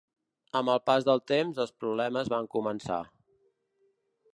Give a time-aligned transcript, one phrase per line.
[0.59, 2.99] Amb el pas del temps, els problemes van començar.